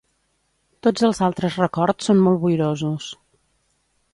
[0.87, 3.11] Tots els altres records són molt boirosos.